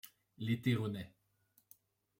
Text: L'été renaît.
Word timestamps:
L'été 0.39 0.73
renaît. 0.73 1.13